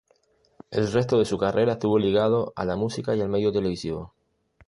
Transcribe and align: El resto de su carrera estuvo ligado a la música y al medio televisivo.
El 0.71 0.91
resto 0.91 1.19
de 1.19 1.25
su 1.25 1.37
carrera 1.37 1.73
estuvo 1.73 1.99
ligado 1.99 2.53
a 2.55 2.65
la 2.65 2.75
música 2.75 3.15
y 3.15 3.21
al 3.21 3.29
medio 3.29 3.51
televisivo. 3.53 4.15